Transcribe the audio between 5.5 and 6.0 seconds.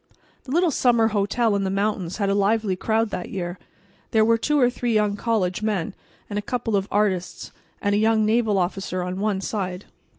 men